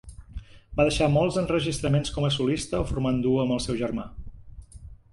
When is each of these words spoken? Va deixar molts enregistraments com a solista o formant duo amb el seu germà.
Va 0.79 0.85
deixar 0.87 1.09
molts 1.17 1.37
enregistraments 1.41 2.15
com 2.17 2.27
a 2.31 2.33
solista 2.39 2.83
o 2.87 2.91
formant 2.95 3.23
duo 3.29 3.47
amb 3.47 3.57
el 3.61 3.65
seu 3.71 3.81
germà. 3.87 4.11